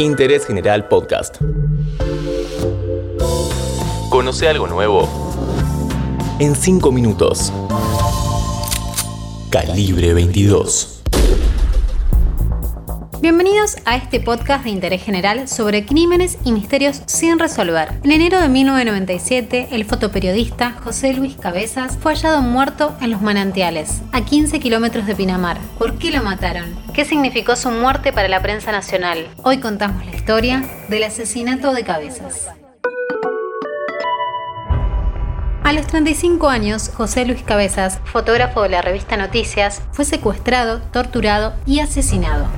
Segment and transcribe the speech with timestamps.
[0.00, 1.36] Interés General Podcast.
[4.08, 5.06] Conoce algo nuevo
[6.38, 7.52] en 5 minutos.
[9.50, 10.99] Calibre 22.
[13.22, 17.88] Bienvenidos a este podcast de interés general sobre crímenes y misterios sin resolver.
[18.02, 24.00] En enero de 1997, el fotoperiodista José Luis Cabezas fue hallado muerto en los manantiales,
[24.12, 25.58] a 15 kilómetros de Pinamar.
[25.78, 26.74] ¿Por qué lo mataron?
[26.94, 29.28] ¿Qué significó su muerte para la prensa nacional?
[29.42, 32.48] Hoy contamos la historia del asesinato de Cabezas.
[35.62, 41.52] A los 35 años, José Luis Cabezas, fotógrafo de la revista Noticias, fue secuestrado, torturado
[41.66, 42.48] y asesinado.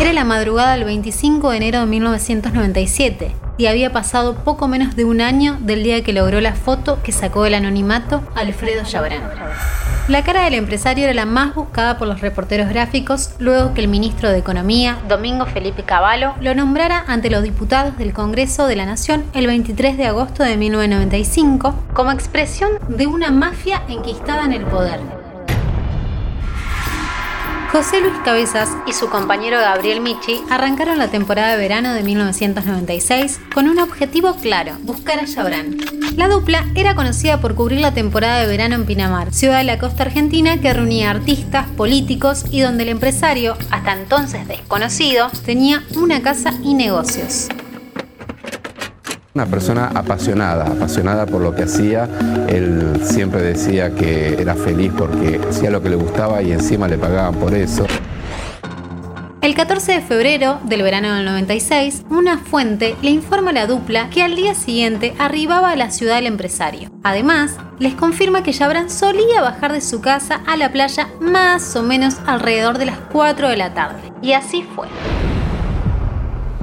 [0.00, 5.04] Era la madrugada del 25 de enero de 1997 y había pasado poco menos de
[5.04, 9.22] un año del día que logró la foto que sacó del anonimato Alfredo Chabrán.
[10.08, 13.88] La cara del empresario era la más buscada por los reporteros gráficos luego que el
[13.88, 18.86] ministro de Economía, Domingo Felipe Cavallo, lo nombrara ante los diputados del Congreso de la
[18.86, 24.64] Nación el 23 de agosto de 1995 como expresión de una mafia enquistada en el
[24.64, 25.23] poder.
[27.74, 33.40] José Luis Cabezas y su compañero Gabriel Michi arrancaron la temporada de verano de 1996
[33.52, 35.78] con un objetivo claro, buscar a Chabrán.
[36.16, 39.80] La dupla era conocida por cubrir la temporada de verano en Pinamar, ciudad de la
[39.80, 46.22] costa argentina que reunía artistas, políticos y donde el empresario, hasta entonces desconocido, tenía una
[46.22, 47.48] casa y negocios.
[49.34, 52.08] Una persona apasionada, apasionada por lo que hacía.
[52.48, 56.98] Él siempre decía que era feliz porque hacía lo que le gustaba y encima le
[56.98, 57.84] pagaban por eso.
[59.40, 64.08] El 14 de febrero del verano del 96, una fuente le informa a la dupla
[64.08, 66.90] que al día siguiente arribaba a la ciudad del empresario.
[67.02, 71.82] Además, les confirma que Jabran solía bajar de su casa a la playa más o
[71.82, 74.12] menos alrededor de las 4 de la tarde.
[74.22, 74.86] Y así fue.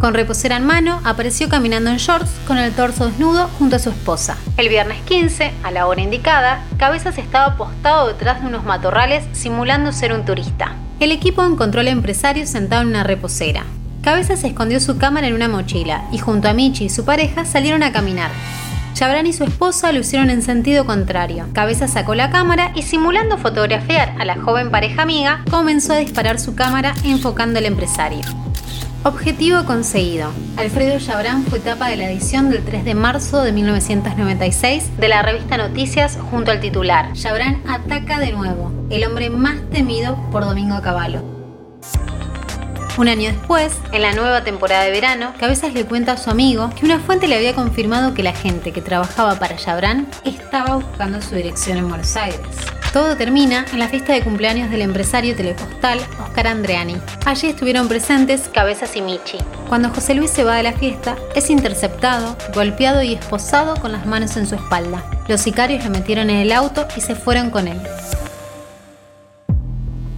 [0.00, 3.90] Con reposera en mano, apareció caminando en shorts con el torso desnudo junto a su
[3.90, 4.38] esposa.
[4.56, 9.92] El viernes 15, a la hora indicada, Cabezas estaba postado detrás de unos matorrales simulando
[9.92, 10.74] ser un turista.
[11.00, 13.64] El equipo encontró al empresario sentado en una reposera.
[14.02, 17.82] Cabezas escondió su cámara en una mochila y junto a Michi y su pareja salieron
[17.82, 18.30] a caminar.
[18.94, 21.46] Chabran y su esposa lo hicieron en sentido contrario.
[21.52, 26.40] Cabeza sacó la cámara y simulando fotografiar a la joven pareja amiga, comenzó a disparar
[26.40, 28.39] su cámara enfocando al empresario.
[29.02, 30.30] Objetivo conseguido.
[30.58, 35.22] Alfredo Chabrán fue tapa de la edición del 3 de marzo de 1996 de la
[35.22, 40.82] revista Noticias junto al titular Chabrán ataca de nuevo, el hombre más temido por Domingo
[40.82, 41.22] Cavallo.
[42.98, 46.68] Un año después, en la nueva temporada de verano, Cabezas le cuenta a su amigo
[46.78, 51.22] que una fuente le había confirmado que la gente que trabajaba para Chabrán estaba buscando
[51.22, 52.38] su dirección en Buenos Aires.
[52.92, 56.96] Todo termina en la fiesta de cumpleaños del empresario telepostal Oscar Andreani.
[57.24, 59.38] Allí estuvieron presentes Cabezas y Michi.
[59.68, 64.06] Cuando José Luis se va de la fiesta, es interceptado, golpeado y esposado con las
[64.06, 65.04] manos en su espalda.
[65.28, 67.80] Los sicarios lo metieron en el auto y se fueron con él.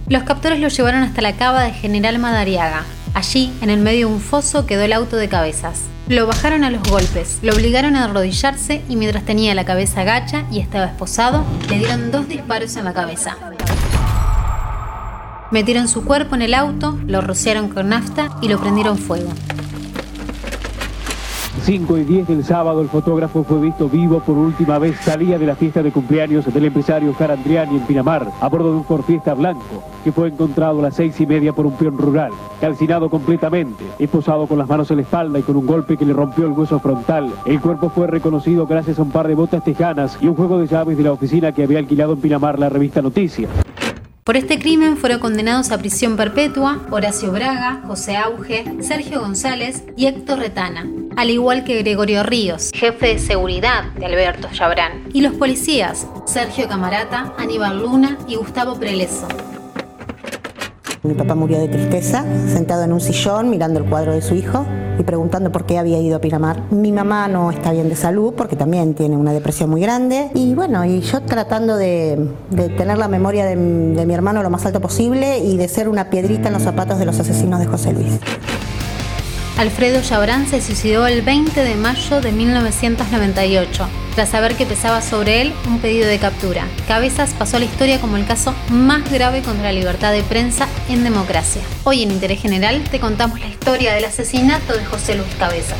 [0.09, 2.85] Los captores lo llevaron hasta la cava de General Madariaga.
[3.13, 5.81] Allí, en el medio de un foso, quedó el auto de cabezas.
[6.07, 10.45] Lo bajaron a los golpes, lo obligaron a arrodillarse y mientras tenía la cabeza gacha
[10.51, 13.37] y estaba esposado, le dieron dos disparos en la cabeza.
[15.51, 19.31] Metieron su cuerpo en el auto, lo rociaron con nafta y lo prendieron fuego.
[21.63, 24.97] 5 y 10 del sábado el fotógrafo fue visto vivo por última vez.
[24.99, 28.77] Salía de la fiesta de cumpleaños del empresario Oscar Andriani en Pinamar a bordo de
[28.79, 31.97] un Ford Fiesta blanco que fue encontrado a las seis y media por un peón
[31.97, 36.05] rural, calcinado completamente, esposado con las manos en la espalda y con un golpe que
[36.05, 37.31] le rompió el hueso frontal.
[37.45, 40.67] El cuerpo fue reconocido gracias a un par de botas tejanas y un juego de
[40.67, 43.49] llaves de la oficina que había alquilado en Pinamar la revista Noticias.
[44.23, 50.05] Por este crimen fueron condenados a prisión perpetua Horacio Braga, José Auge, Sergio González y
[50.05, 55.33] Héctor Retana, al igual que Gregorio Ríos, jefe de seguridad de Alberto Chabrán, y los
[55.33, 59.27] policías Sergio Camarata, Aníbal Luna y Gustavo Preleso.
[61.03, 64.65] Mi papá murió de tristeza, sentado en un sillón mirando el cuadro de su hijo
[64.97, 66.71] y preguntando por qué había ido a Pinamar.
[66.71, 70.55] Mi mamá no está bien de salud porque también tiene una depresión muy grande y
[70.55, 72.29] bueno, y yo tratando de,
[72.77, 76.09] tener la memoria de, de mi hermano lo más alto posible y de ser una
[76.09, 78.19] piedrita en los zapatos de los asesinos de José Luis.
[79.57, 85.41] Alfredo Chabrán se suicidó el 20 de mayo de 1998, tras saber que pesaba sobre
[85.41, 86.65] él un pedido de captura.
[86.87, 90.67] Cabezas pasó a la historia como el caso más grave contra la libertad de prensa
[90.89, 91.61] en democracia.
[91.83, 95.77] Hoy en Interés General te contamos la historia del asesinato de José Luis Cabezas.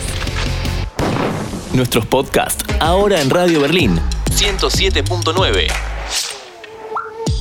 [1.73, 3.99] Nuestros podcasts ahora en Radio Berlín
[4.29, 5.67] 107.9